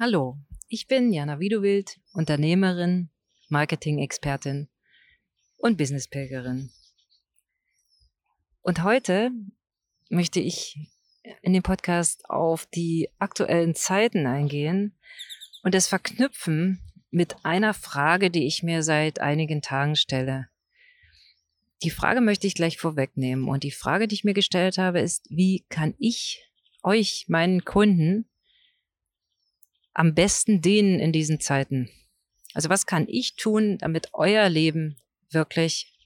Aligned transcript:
Hallo, 0.00 0.38
ich 0.68 0.88
bin 0.88 1.12
Jana 1.12 1.38
Widowild, 1.38 2.00
Unternehmerin, 2.14 3.10
Marketing-Expertin 3.48 4.68
und 5.56 5.78
Businesspilgerin. 5.78 6.72
Und 8.62 8.82
heute 8.82 9.30
möchte 10.08 10.40
ich 10.40 10.90
in 11.42 11.52
dem 11.52 11.62
Podcast 11.62 12.28
auf 12.28 12.66
die 12.66 13.08
aktuellen 13.20 13.76
Zeiten 13.76 14.26
eingehen 14.26 14.98
und 15.62 15.76
es 15.76 15.86
verknüpfen 15.86 16.80
mit 17.12 17.36
einer 17.44 17.72
Frage, 17.72 18.32
die 18.32 18.48
ich 18.48 18.64
mir 18.64 18.82
seit 18.82 19.20
einigen 19.20 19.62
Tagen 19.62 19.94
stelle. 19.94 20.48
Die 21.84 21.90
Frage 21.90 22.20
möchte 22.20 22.48
ich 22.48 22.56
gleich 22.56 22.78
vorwegnehmen 22.78 23.46
und 23.46 23.62
die 23.62 23.70
Frage, 23.70 24.08
die 24.08 24.16
ich 24.16 24.24
mir 24.24 24.34
gestellt 24.34 24.76
habe, 24.76 24.98
ist, 24.98 25.24
wie 25.30 25.64
kann 25.68 25.94
ich 25.98 26.50
euch, 26.82 27.26
meinen 27.28 27.64
Kunden, 27.64 28.28
am 29.94 30.14
besten 30.14 30.60
dienen 30.60 30.98
in 31.00 31.12
diesen 31.12 31.40
Zeiten? 31.40 31.88
Also 32.52 32.68
was 32.68 32.86
kann 32.86 33.06
ich 33.08 33.36
tun, 33.36 33.78
damit 33.78 34.08
euer 34.12 34.48
Leben 34.48 34.96
wirklich, 35.30 35.96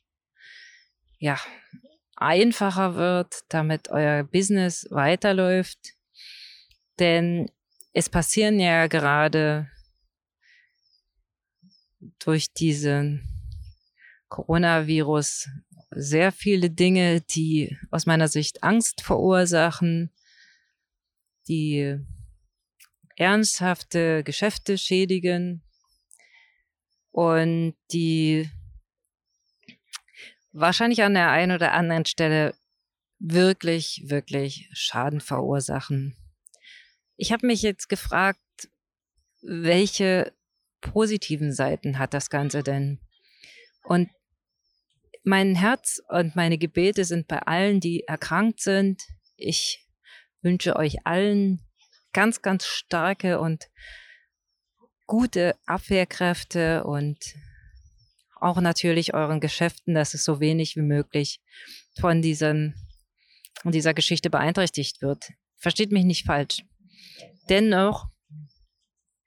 ja, 1.19 1.39
einfacher 2.17 2.95
wird, 2.95 3.41
damit 3.49 3.91
euer 3.91 4.25
Business 4.25 4.87
weiterläuft? 4.91 5.95
Denn 6.99 7.51
es 7.93 8.09
passieren 8.09 8.61
ja 8.61 8.87
gerade 8.87 9.71
durch 12.19 12.53
diesen 12.53 13.23
Coronavirus 14.29 15.49
sehr 15.91 16.33
viele 16.33 16.71
Dinge, 16.71 17.21
die 17.23 17.77
aus 17.91 18.07
meiner 18.07 18.29
Sicht 18.29 18.63
Angst 18.63 19.01
verursachen, 19.01 20.11
die 21.49 21.99
ernsthafte 23.19 24.23
Geschäfte 24.23 24.79
schädigen 24.79 25.63
und 27.11 27.75
die 27.93 28.49
wahrscheinlich 30.53 31.03
an 31.03 31.15
der 31.15 31.31
einen 31.31 31.53
oder 31.53 31.73
anderen 31.73 32.07
Stelle 32.07 32.55
wirklich, 33.19 34.05
wirklich 34.07 34.71
Schaden 34.73 35.21
verursachen. 35.21 36.17
Ich 37.17 37.33
habe 37.33 37.47
mich 37.47 37.63
jetzt 37.63 37.89
gefragt, 37.89 38.39
welche 39.43 40.33
positiven 40.81 41.53
Seiten 41.53 41.99
hat 41.99 42.15
das 42.15 42.31
Ganze 42.31 42.63
denn? 42.63 43.01
Und 43.83 44.09
mein 45.25 45.57
Herz 45.57 46.01
und 46.09 46.37
meine 46.37 46.57
Gebete 46.57 47.05
sind 47.05 47.27
bei 47.27 47.41
allen, 47.41 47.81
die 47.81 48.05
erkrankt 48.05 48.61
sind. 48.61 49.03
Ich 49.37 49.89
wünsche 50.41 50.77
euch 50.77 51.05
allen 51.05 51.68
ganz, 52.19 52.43
ganz 52.43 52.67
starke 52.67 53.39
und 53.39 53.71
gute 55.07 55.55
Abwehrkräfte 55.67 56.83
und 56.83 57.17
auch 58.41 58.61
natürlich 58.61 59.15
euren 59.15 59.39
Geschäften, 59.39 59.95
dass 59.95 60.15
es 60.15 60.25
so 60.25 60.41
wenig 60.41 60.75
wie 60.75 60.83
möglich 60.83 61.41
von 62.01 62.21
diesen, 62.21 62.75
von 63.63 63.71
dieser 63.71 63.95
Geschichte 63.95 64.31
beeinträchtigt 64.31 65.01
wird. 65.01 65.31
Versteht 65.59 65.93
mich 65.93 66.05
nicht 66.05 66.27
falsch. 66.27 66.65
Dennoch 67.49 68.09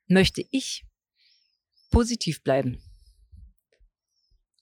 möchte 0.07 0.43
ich 0.51 0.85
positiv 1.91 2.43
bleiben. 2.43 2.83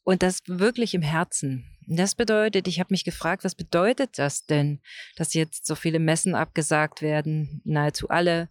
Und 0.04 0.22
das 0.22 0.42
wirklich 0.46 0.94
im 0.94 1.02
Herzen. 1.02 1.66
Das 1.92 2.14
bedeutet, 2.14 2.68
ich 2.68 2.80
habe 2.80 2.94
mich 2.94 3.04
gefragt, 3.04 3.44
was 3.44 3.56
bedeutet 3.56 4.20
das 4.20 4.46
denn, 4.46 4.80
dass 5.16 5.34
jetzt 5.34 5.66
so 5.66 5.74
viele 5.74 5.98
Messen 5.98 6.36
abgesagt 6.36 7.02
werden, 7.02 7.62
nahezu 7.66 8.10
alle, 8.10 8.50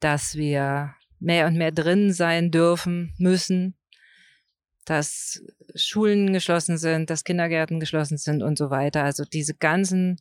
dass 0.00 0.34
wir 0.34 0.92
mehr 1.20 1.46
und 1.46 1.56
mehr 1.56 1.70
drin 1.70 2.12
sein 2.12 2.50
dürfen, 2.50 3.14
müssen, 3.18 3.76
dass 4.84 5.44
Schulen 5.76 6.32
geschlossen 6.32 6.76
sind, 6.76 7.08
dass 7.08 7.22
Kindergärten 7.22 7.78
geschlossen 7.78 8.18
sind 8.18 8.42
und 8.42 8.58
so 8.58 8.70
weiter. 8.70 9.04
Also 9.04 9.24
diese 9.24 9.54
ganzen 9.54 10.20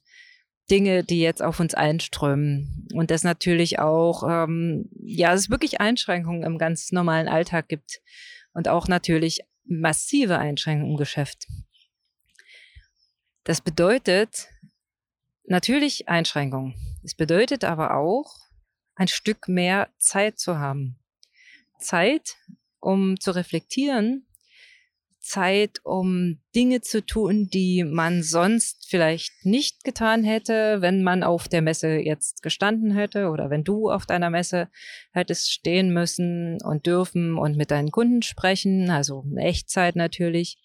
Dinge, 0.69 1.03
die 1.03 1.19
jetzt 1.19 1.41
auf 1.41 1.59
uns 1.59 1.73
einströmen. 1.73 2.87
Und 2.93 3.09
das 3.09 3.23
natürlich 3.23 3.79
auch, 3.79 4.21
ähm, 4.29 4.87
ja, 5.01 5.33
es 5.33 5.49
wirklich 5.49 5.81
Einschränkungen 5.81 6.43
im 6.43 6.59
ganz 6.59 6.91
normalen 6.91 7.27
Alltag 7.27 7.69
gibt. 7.69 8.01
Und 8.53 8.67
auch 8.67 8.87
natürlich 8.87 9.39
massive 9.65 10.37
Einschränkungen 10.37 10.91
im 10.91 10.97
Geschäft. 10.97 11.47
Das 13.43 13.61
bedeutet 13.61 14.49
natürlich 15.45 16.07
Einschränkungen. 16.07 16.75
Es 17.03 17.15
bedeutet 17.15 17.63
aber 17.63 17.95
auch, 17.95 18.35
ein 18.95 19.07
Stück 19.07 19.47
mehr 19.47 19.89
Zeit 19.97 20.37
zu 20.37 20.59
haben. 20.59 20.99
Zeit, 21.79 22.37
um 22.79 23.19
zu 23.19 23.31
reflektieren, 23.31 24.27
Zeit, 25.19 25.79
um 25.83 26.39
Dinge 26.55 26.81
zu 26.81 27.05
tun, 27.05 27.47
die 27.51 27.83
man 27.83 28.23
sonst 28.23 28.87
vielleicht 28.89 29.45
nicht 29.45 29.83
getan 29.83 30.23
hätte, 30.23 30.81
wenn 30.81 31.03
man 31.03 31.23
auf 31.23 31.47
der 31.47 31.61
Messe 31.61 31.97
jetzt 31.97 32.41
gestanden 32.43 32.91
hätte 32.91 33.29
oder 33.29 33.49
wenn 33.49 33.63
du 33.63 33.89
auf 33.89 34.05
deiner 34.05 34.29
Messe 34.29 34.67
hättest 35.13 35.51
stehen 35.51 35.93
müssen 35.93 36.57
und 36.63 36.85
dürfen 36.85 37.37
und 37.37 37.55
mit 37.55 37.71
deinen 37.71 37.91
Kunden 37.91 38.23
sprechen, 38.23 38.89
also 38.89 39.23
in 39.29 39.37
Echtzeit 39.37 39.95
natürlich 39.95 40.57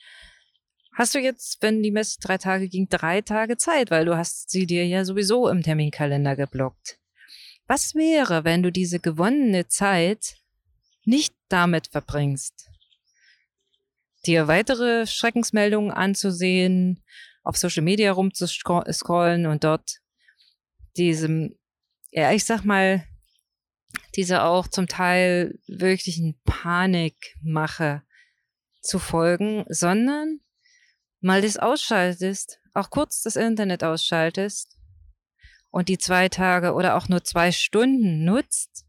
hast 0.96 1.14
du 1.14 1.20
jetzt, 1.20 1.62
wenn 1.62 1.82
die 1.82 1.90
Messe 1.90 2.18
drei 2.20 2.38
Tage 2.38 2.68
ging, 2.68 2.88
drei 2.88 3.20
Tage 3.20 3.56
Zeit, 3.58 3.90
weil 3.90 4.06
du 4.06 4.16
hast 4.16 4.50
sie 4.50 4.66
dir 4.66 4.86
ja 4.86 5.04
sowieso 5.04 5.48
im 5.48 5.62
Terminkalender 5.62 6.34
geblockt. 6.36 6.98
Was 7.66 7.94
wäre, 7.94 8.44
wenn 8.44 8.62
du 8.62 8.72
diese 8.72 8.98
gewonnene 8.98 9.68
Zeit 9.68 10.36
nicht 11.04 11.34
damit 11.48 11.88
verbringst, 11.88 12.70
dir 14.24 14.48
weitere 14.48 15.06
Schreckensmeldungen 15.06 15.90
anzusehen, 15.90 17.04
auf 17.42 17.56
Social 17.56 17.82
Media 17.82 18.10
rumzuscrollen 18.10 19.46
und 19.46 19.64
dort 19.64 19.98
diesem, 20.96 21.56
ja, 22.10 22.32
ich 22.32 22.44
sag 22.44 22.64
mal, 22.64 23.04
diese 24.16 24.42
auch 24.42 24.66
zum 24.66 24.88
Teil 24.88 25.58
wirklichen 25.66 26.40
Panikmache 26.44 28.02
zu 28.80 28.98
folgen, 28.98 29.64
sondern 29.68 30.40
mal 31.20 31.42
das 31.42 31.56
ausschaltest, 31.56 32.60
auch 32.74 32.90
kurz 32.90 33.22
das 33.22 33.36
Internet 33.36 33.84
ausschaltest 33.84 34.76
und 35.70 35.88
die 35.88 35.98
zwei 35.98 36.28
Tage 36.28 36.74
oder 36.74 36.96
auch 36.96 37.08
nur 37.08 37.24
zwei 37.24 37.52
Stunden 37.52 38.24
nutzt, 38.24 38.86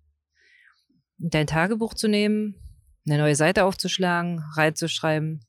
dein 1.18 1.48
Tagebuch 1.48 1.94
zu 1.94 2.08
nehmen, 2.08 2.56
eine 3.06 3.20
neue 3.20 3.36
Seite 3.36 3.66
aufzuschlagen, 3.66 4.44
reinzuschreiben, 4.56 5.46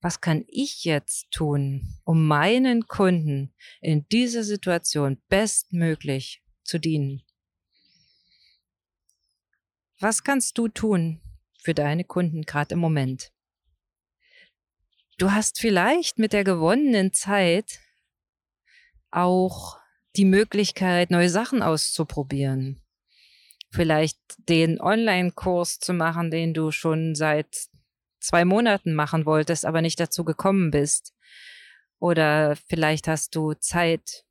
was 0.00 0.20
kann 0.20 0.44
ich 0.46 0.84
jetzt 0.84 1.30
tun, 1.30 1.98
um 2.04 2.26
meinen 2.26 2.86
Kunden 2.86 3.52
in 3.80 4.06
dieser 4.08 4.44
Situation 4.44 5.20
bestmöglich 5.28 6.42
zu 6.62 6.78
dienen? 6.78 7.22
Was 9.98 10.22
kannst 10.22 10.56
du 10.56 10.68
tun 10.68 11.20
für 11.60 11.74
deine 11.74 12.04
Kunden 12.04 12.42
gerade 12.42 12.74
im 12.74 12.78
Moment? 12.78 13.32
Du 15.18 15.32
hast 15.32 15.58
vielleicht 15.58 16.20
mit 16.20 16.32
der 16.32 16.44
gewonnenen 16.44 17.12
Zeit 17.12 17.80
auch 19.10 19.76
die 20.14 20.24
Möglichkeit, 20.24 21.10
neue 21.10 21.28
Sachen 21.28 21.60
auszuprobieren. 21.60 22.80
Vielleicht 23.70 24.18
den 24.48 24.80
Online-Kurs 24.80 25.80
zu 25.80 25.92
machen, 25.92 26.30
den 26.30 26.54
du 26.54 26.70
schon 26.70 27.16
seit 27.16 27.68
zwei 28.20 28.44
Monaten 28.44 28.94
machen 28.94 29.26
wolltest, 29.26 29.64
aber 29.64 29.82
nicht 29.82 29.98
dazu 29.98 30.24
gekommen 30.24 30.70
bist. 30.70 31.14
Oder 31.98 32.54
vielleicht 32.68 33.08
hast 33.08 33.34
du 33.34 33.54
Zeit, 33.54 34.24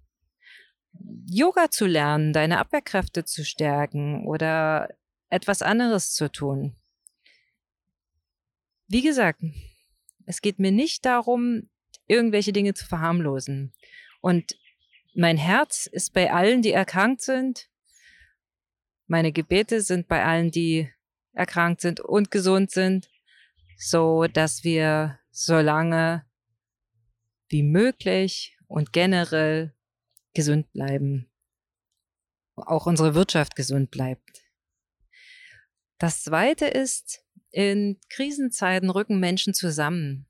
Yoga 1.29 1.69
zu 1.69 1.85
lernen, 1.85 2.31
deine 2.31 2.59
Abwehrkräfte 2.59 3.25
zu 3.25 3.43
stärken 3.43 4.25
oder 4.25 4.89
etwas 5.29 5.61
anderes 5.61 6.13
zu 6.13 6.31
tun. 6.31 6.77
Wie 8.87 9.01
gesagt, 9.01 9.41
es 10.27 10.41
geht 10.41 10.59
mir 10.59 10.71
nicht 10.71 11.05
darum, 11.05 11.69
irgendwelche 12.05 12.53
Dinge 12.53 12.73
zu 12.73 12.85
verharmlosen. 12.85 13.73
Und 14.21 14.57
mein 15.15 15.37
Herz 15.37 15.87
ist 15.87 16.13
bei 16.13 16.31
allen, 16.31 16.61
die 16.61 16.73
erkrankt 16.73 17.21
sind. 17.21 17.69
Meine 19.07 19.31
Gebete 19.31 19.81
sind 19.81 20.07
bei 20.07 20.23
allen, 20.23 20.51
die 20.51 20.91
erkrankt 21.31 21.81
sind 21.81 22.01
und 22.01 22.29
gesund 22.29 22.71
sind, 22.71 23.09
so 23.77 24.25
dass 24.25 24.63
wir 24.65 25.17
so 25.31 25.59
lange 25.59 26.25
wie 27.47 27.63
möglich 27.63 28.57
und 28.67 28.91
generell 28.91 29.73
gesund 30.33 30.71
bleiben. 30.73 31.31
Auch 32.55 32.85
unsere 32.85 33.15
Wirtschaft 33.15 33.55
gesund 33.55 33.91
bleibt. 33.91 34.43
Das 35.99 36.23
zweite 36.23 36.65
ist, 36.65 37.23
in 37.57 37.99
Krisenzeiten 38.09 38.91
rücken 38.91 39.19
Menschen 39.19 39.55
zusammen. 39.55 40.27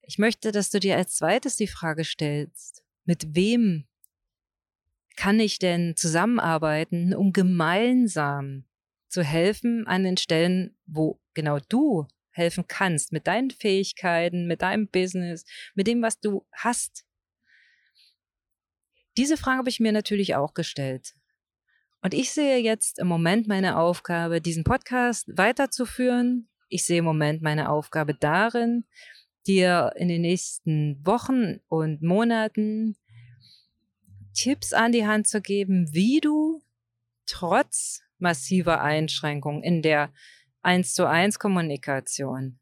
Ich 0.00 0.16
möchte, 0.16 0.50
dass 0.50 0.70
du 0.70 0.80
dir 0.80 0.96
als 0.96 1.16
zweites 1.16 1.56
die 1.56 1.66
Frage 1.66 2.04
stellst, 2.04 2.82
mit 3.04 3.36
wem 3.36 3.86
kann 5.16 5.38
ich 5.38 5.58
denn 5.58 5.96
zusammenarbeiten, 5.96 7.14
um 7.14 7.34
gemeinsam 7.34 8.64
zu 9.08 9.22
helfen 9.22 9.86
an 9.86 10.04
den 10.04 10.16
Stellen, 10.16 10.74
wo 10.86 11.20
genau 11.34 11.58
du 11.68 12.08
helfen 12.30 12.64
kannst, 12.66 13.12
mit 13.12 13.26
deinen 13.26 13.50
Fähigkeiten, 13.50 14.46
mit 14.46 14.62
deinem 14.62 14.88
Business, 14.88 15.44
mit 15.74 15.86
dem, 15.86 16.00
was 16.00 16.18
du 16.18 16.46
hast. 16.50 17.04
Diese 19.18 19.36
Frage 19.36 19.58
habe 19.58 19.68
ich 19.68 19.80
mir 19.80 19.92
natürlich 19.92 20.34
auch 20.34 20.54
gestellt. 20.54 21.14
Und 22.02 22.14
ich 22.14 22.30
sehe 22.30 22.58
jetzt 22.58 22.98
im 22.98 23.08
Moment 23.08 23.46
meine 23.46 23.76
Aufgabe, 23.76 24.40
diesen 24.40 24.64
Podcast 24.64 25.28
weiterzuführen. 25.36 26.48
Ich 26.68 26.84
sehe 26.84 27.00
im 27.00 27.04
Moment 27.04 27.42
meine 27.42 27.68
Aufgabe 27.68 28.14
darin, 28.14 28.84
dir 29.46 29.92
in 29.96 30.08
den 30.08 30.22
nächsten 30.22 31.04
Wochen 31.04 31.60
und 31.68 32.02
Monaten 32.02 32.96
Tipps 34.34 34.72
an 34.72 34.92
die 34.92 35.06
Hand 35.06 35.26
zu 35.26 35.42
geben, 35.42 35.92
wie 35.92 36.20
du 36.20 36.62
trotz 37.26 38.02
massiver 38.18 38.80
Einschränkungen 38.80 39.62
in 39.62 39.82
der 39.82 40.12
1 40.62 40.94
zu 40.94 41.08
1 41.08 41.38
Kommunikation 41.38 42.59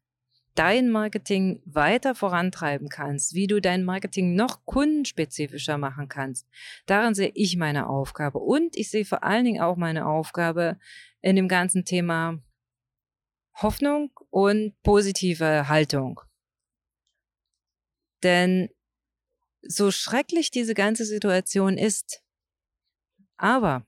dein 0.59 0.89
Marketing 0.89 1.61
weiter 1.63 2.15
vorantreiben 2.15 2.89
kannst, 2.89 3.33
wie 3.33 3.47
du 3.47 3.61
dein 3.61 3.85
Marketing 3.85 4.35
noch 4.35 4.65
kundenspezifischer 4.65 5.77
machen 5.77 6.09
kannst. 6.09 6.49
Darin 6.85 7.15
sehe 7.15 7.31
ich 7.33 7.55
meine 7.55 7.87
Aufgabe. 7.87 8.39
Und 8.39 8.75
ich 8.75 8.91
sehe 8.91 9.05
vor 9.05 9.23
allen 9.23 9.45
Dingen 9.45 9.61
auch 9.61 9.77
meine 9.77 10.05
Aufgabe 10.05 10.77
in 11.21 11.37
dem 11.37 11.47
ganzen 11.47 11.85
Thema 11.85 12.43
Hoffnung 13.55 14.11
und 14.31 14.75
positive 14.83 15.69
Haltung. 15.69 16.19
Denn 18.21 18.67
so 19.61 19.91
schrecklich 19.91 20.51
diese 20.51 20.73
ganze 20.73 21.05
Situation 21.05 21.77
ist, 21.77 22.21
aber 23.37 23.87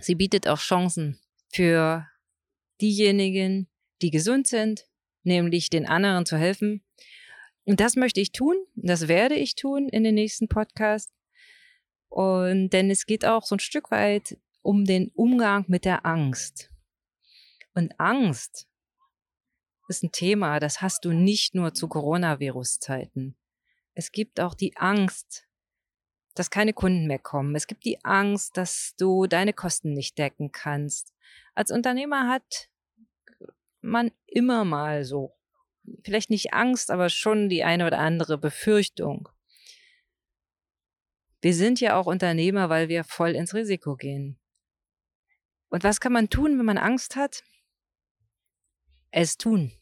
sie 0.00 0.16
bietet 0.16 0.48
auch 0.48 0.58
Chancen 0.58 1.20
für 1.52 2.08
diejenigen, 2.80 3.68
die 4.02 4.10
gesund 4.10 4.48
sind, 4.48 4.88
nämlich 5.26 5.70
den 5.70 5.86
anderen 5.86 6.26
zu 6.26 6.36
helfen. 6.36 6.82
Und 7.64 7.80
das 7.80 7.96
möchte 7.96 8.20
ich 8.20 8.32
tun, 8.32 8.56
das 8.74 9.08
werde 9.08 9.34
ich 9.34 9.56
tun 9.56 9.88
in 9.88 10.04
den 10.04 10.14
nächsten 10.14 10.48
Podcast. 10.48 11.12
Und 12.08 12.70
denn 12.70 12.90
es 12.90 13.06
geht 13.06 13.24
auch 13.24 13.44
so 13.44 13.56
ein 13.56 13.60
Stück 13.60 13.90
weit 13.90 14.38
um 14.62 14.84
den 14.84 15.10
Umgang 15.14 15.64
mit 15.68 15.84
der 15.84 16.06
Angst. 16.06 16.70
Und 17.74 17.98
Angst 18.00 18.68
ist 19.88 20.02
ein 20.02 20.12
Thema, 20.12 20.60
das 20.60 20.80
hast 20.80 21.04
du 21.04 21.12
nicht 21.12 21.54
nur 21.54 21.74
zu 21.74 21.88
Coronavirus-Zeiten. 21.88 23.36
Es 23.94 24.12
gibt 24.12 24.40
auch 24.40 24.54
die 24.54 24.76
Angst, 24.76 25.46
dass 26.34 26.50
keine 26.50 26.72
Kunden 26.72 27.06
mehr 27.06 27.18
kommen. 27.18 27.54
Es 27.54 27.66
gibt 27.66 27.84
die 27.84 28.04
Angst, 28.04 28.56
dass 28.56 28.94
du 28.98 29.26
deine 29.26 29.52
Kosten 29.52 29.92
nicht 29.92 30.18
decken 30.18 30.52
kannst. 30.52 31.14
Als 31.54 31.70
Unternehmer 31.70 32.28
hat 32.28 32.68
man 33.86 34.10
immer 34.26 34.64
mal 34.64 35.04
so, 35.04 35.34
vielleicht 36.04 36.30
nicht 36.30 36.52
Angst, 36.52 36.90
aber 36.90 37.08
schon 37.08 37.48
die 37.48 37.64
eine 37.64 37.86
oder 37.86 37.98
andere 37.98 38.38
Befürchtung. 38.38 39.28
Wir 41.40 41.54
sind 41.54 41.80
ja 41.80 41.96
auch 41.96 42.06
Unternehmer, 42.06 42.68
weil 42.68 42.88
wir 42.88 43.04
voll 43.04 43.34
ins 43.34 43.54
Risiko 43.54 43.96
gehen. 43.96 44.38
Und 45.68 45.84
was 45.84 46.00
kann 46.00 46.12
man 46.12 46.28
tun, 46.28 46.58
wenn 46.58 46.64
man 46.64 46.78
Angst 46.78 47.16
hat? 47.16 47.44
Es 49.10 49.36
tun. 49.36 49.72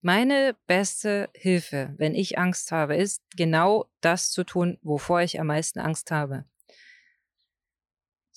Meine 0.00 0.56
beste 0.66 1.30
Hilfe, 1.34 1.94
wenn 1.96 2.14
ich 2.14 2.38
Angst 2.38 2.70
habe, 2.70 2.96
ist 2.96 3.22
genau 3.36 3.90
das 4.00 4.30
zu 4.30 4.44
tun, 4.44 4.78
wovor 4.82 5.20
ich 5.22 5.40
am 5.40 5.48
meisten 5.48 5.80
Angst 5.80 6.10
habe. 6.10 6.44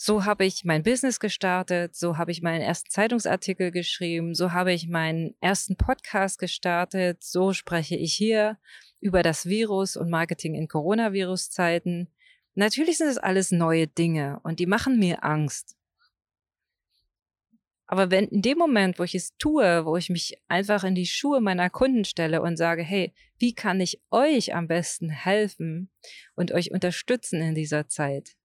So 0.01 0.23
habe 0.23 0.45
ich 0.45 0.63
mein 0.63 0.81
Business 0.81 1.19
gestartet, 1.19 1.93
so 1.93 2.17
habe 2.17 2.31
ich 2.31 2.41
meinen 2.41 2.61
ersten 2.61 2.89
Zeitungsartikel 2.89 3.69
geschrieben, 3.69 4.33
so 4.33 4.53
habe 4.53 4.71
ich 4.71 4.87
meinen 4.87 5.35
ersten 5.41 5.75
Podcast 5.75 6.39
gestartet, 6.39 7.21
so 7.21 7.51
spreche 7.51 7.97
ich 7.97 8.13
hier 8.13 8.57
über 9.01 9.23
das 9.23 9.45
Virus 9.45 9.97
und 9.97 10.09
Marketing 10.09 10.55
in 10.55 10.69
Coronavirus-Zeiten. 10.69 12.07
Natürlich 12.55 12.97
sind 12.97 13.09
es 13.09 13.17
alles 13.17 13.51
neue 13.51 13.87
Dinge 13.87 14.39
und 14.43 14.61
die 14.61 14.67
machen 14.67 14.99
mir 14.99 15.25
Angst. 15.25 15.75
Aber 17.85 18.09
wenn 18.09 18.29
in 18.29 18.41
dem 18.41 18.57
Moment, 18.57 18.99
wo 18.99 19.03
ich 19.03 19.15
es 19.15 19.35
tue, 19.35 19.85
wo 19.85 19.97
ich 19.97 20.09
mich 20.09 20.41
einfach 20.47 20.85
in 20.85 20.95
die 20.95 21.07
Schuhe 21.07 21.41
meiner 21.41 21.69
Kunden 21.69 22.05
stelle 22.05 22.41
und 22.41 22.55
sage, 22.55 22.83
hey, 22.83 23.13
wie 23.37 23.53
kann 23.53 23.81
ich 23.81 24.01
euch 24.11 24.55
am 24.55 24.69
besten 24.69 25.09
helfen 25.09 25.89
und 26.35 26.53
euch 26.53 26.71
unterstützen 26.71 27.41
in 27.41 27.53
dieser 27.53 27.89
Zeit? 27.89 28.38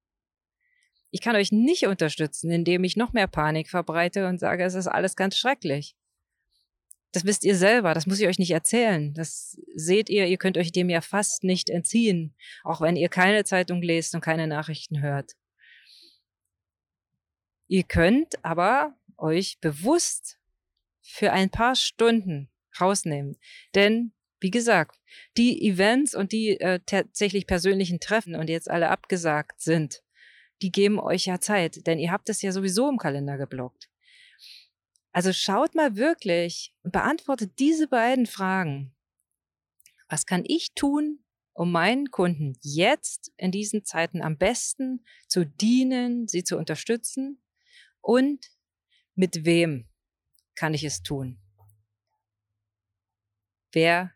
Ich 1.14 1.20
kann 1.20 1.36
euch 1.36 1.52
nicht 1.52 1.86
unterstützen, 1.86 2.50
indem 2.50 2.82
ich 2.82 2.96
noch 2.96 3.12
mehr 3.12 3.28
Panik 3.28 3.70
verbreite 3.70 4.26
und 4.26 4.40
sage, 4.40 4.64
es 4.64 4.74
ist 4.74 4.88
alles 4.88 5.14
ganz 5.14 5.38
schrecklich. 5.38 5.94
Das 7.12 7.24
wisst 7.24 7.44
ihr 7.44 7.54
selber, 7.54 7.94
das 7.94 8.08
muss 8.08 8.18
ich 8.18 8.26
euch 8.26 8.40
nicht 8.40 8.50
erzählen. 8.50 9.14
Das 9.14 9.56
seht 9.76 10.10
ihr, 10.10 10.26
ihr 10.26 10.38
könnt 10.38 10.58
euch 10.58 10.72
dem 10.72 10.90
ja 10.90 11.00
fast 11.00 11.44
nicht 11.44 11.70
entziehen, 11.70 12.34
auch 12.64 12.80
wenn 12.80 12.96
ihr 12.96 13.08
keine 13.08 13.44
Zeitung 13.44 13.80
lest 13.80 14.16
und 14.16 14.22
keine 14.22 14.48
Nachrichten 14.48 15.02
hört. 15.02 15.36
Ihr 17.68 17.84
könnt 17.84 18.44
aber 18.44 18.96
euch 19.16 19.60
bewusst 19.60 20.40
für 21.00 21.30
ein 21.30 21.48
paar 21.48 21.76
Stunden 21.76 22.50
rausnehmen. 22.80 23.36
Denn, 23.76 24.10
wie 24.40 24.50
gesagt, 24.50 24.98
die 25.36 25.64
Events 25.64 26.16
und 26.16 26.32
die 26.32 26.58
äh, 26.58 26.80
tatsächlich 26.84 27.46
persönlichen 27.46 28.00
Treffen 28.00 28.34
und 28.34 28.50
jetzt 28.50 28.68
alle 28.68 28.88
abgesagt 28.88 29.60
sind, 29.60 30.02
die 30.62 30.70
geben 30.70 30.98
euch 30.98 31.26
ja 31.26 31.40
Zeit, 31.40 31.86
denn 31.86 31.98
ihr 31.98 32.10
habt 32.10 32.28
es 32.28 32.42
ja 32.42 32.52
sowieso 32.52 32.88
im 32.88 32.98
Kalender 32.98 33.36
geblockt. 33.36 33.90
Also 35.12 35.32
schaut 35.32 35.74
mal 35.74 35.96
wirklich 35.96 36.74
und 36.82 36.92
beantwortet 36.92 37.58
diese 37.58 37.86
beiden 37.86 38.26
Fragen. 38.26 38.94
Was 40.08 40.26
kann 40.26 40.42
ich 40.46 40.74
tun, 40.74 41.24
um 41.52 41.70
meinen 41.70 42.10
Kunden 42.10 42.58
jetzt 42.62 43.32
in 43.36 43.52
diesen 43.52 43.84
Zeiten 43.84 44.22
am 44.22 44.38
besten 44.38 45.04
zu 45.28 45.46
dienen, 45.46 46.26
sie 46.26 46.42
zu 46.42 46.58
unterstützen? 46.58 47.40
Und 48.00 48.50
mit 49.14 49.44
wem 49.44 49.88
kann 50.56 50.74
ich 50.74 50.84
es 50.84 51.02
tun? 51.02 51.38
Wer 53.72 54.12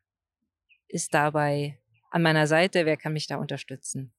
ist 0.89 1.15
dabei 1.15 1.81
an 2.11 2.23
meiner 2.23 2.47
Seite? 2.47 2.87
Wer 2.87 2.97
kann 2.97 3.13
mich 3.13 3.27
da 3.27 3.37
unterstützen? 3.37 4.13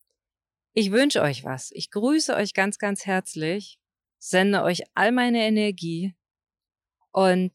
Ich 0.74 0.92
wünsche 0.92 1.22
euch 1.22 1.44
was. 1.44 1.72
Ich 1.74 1.92
grüße 1.92 2.36
euch 2.36 2.54
ganz, 2.54 2.78
ganz 2.78 3.06
herzlich, 3.06 3.80
sende 4.20 4.64
euch 4.64 4.84
all 4.94 5.12
meine 5.12 5.46
Energie 5.46 6.16
und 7.12 7.54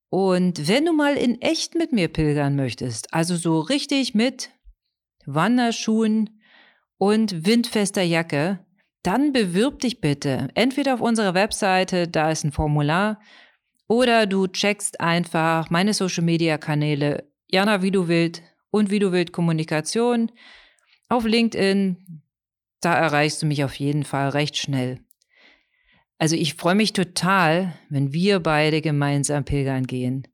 Und 0.09 0.69
wenn 0.69 0.87
du 0.87 0.93
mal 0.93 1.17
in 1.17 1.41
echt 1.41 1.75
mit 1.75 1.93
mir 1.93 2.09
pilgern 2.09 2.57
möchtest, 2.57 3.13
also 3.13 3.37
so 3.37 3.61
richtig 3.61 4.15
mit 4.15 4.51
Wanderschuhen, 5.27 6.38
und 6.99 7.47
windfester 7.47 8.03
Jacke, 8.03 8.59
dann 9.03 9.33
bewirb 9.33 9.81
dich 9.81 10.01
bitte 10.01 10.49
entweder 10.55 10.95
auf 10.95 11.01
unserer 11.01 11.35
Webseite, 11.35 12.09
da 12.09 12.31
ist 12.31 12.45
ein 12.45 12.53
Formular, 12.53 13.21
oder 13.87 14.27
du 14.27 14.47
checkst 14.47 15.01
einfach 15.01 15.71
meine 15.71 15.95
Social 15.95 16.25
Media 16.25 16.59
Kanäle 16.59 17.25
Jana 17.47 17.81
wie 17.81 17.91
du 17.91 18.09
willst 18.09 18.43
und 18.71 18.91
wie 18.91 18.99
du 18.99 19.13
willst 19.13 19.33
Kommunikation 19.33 20.31
auf 21.09 21.25
LinkedIn. 21.25 22.23
Da 22.81 22.95
erreichst 22.95 23.43
du 23.43 23.47
mich 23.47 23.65
auf 23.65 23.75
jeden 23.77 24.05
Fall 24.05 24.29
recht 24.29 24.57
schnell. 24.57 25.01
Also 26.19 26.37
ich 26.37 26.55
freue 26.55 26.75
mich 26.75 26.93
total, 26.93 27.75
wenn 27.89 28.13
wir 28.13 28.41
beide 28.41 28.83
gemeinsam 28.83 29.45
pilgern 29.45 29.87
gehen. 29.87 30.29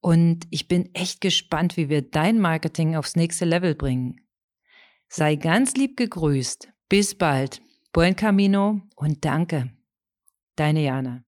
Und 0.00 0.46
ich 0.50 0.68
bin 0.68 0.94
echt 0.94 1.20
gespannt, 1.20 1.76
wie 1.76 1.88
wir 1.88 2.02
dein 2.02 2.40
Marketing 2.40 2.96
aufs 2.96 3.16
nächste 3.16 3.44
Level 3.44 3.74
bringen. 3.74 4.20
Sei 5.12 5.34
ganz 5.34 5.74
lieb 5.74 5.96
gegrüßt. 5.96 6.68
Bis 6.88 7.16
bald. 7.16 7.60
Buen 7.92 8.14
Camino 8.14 8.80
und 8.94 9.24
danke. 9.24 9.70
Deine 10.54 10.84
Jana. 10.84 11.24